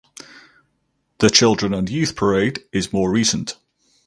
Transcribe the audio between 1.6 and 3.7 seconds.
and Youth Parade" is more recent.